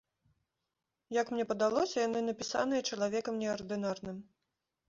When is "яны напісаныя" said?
2.07-2.81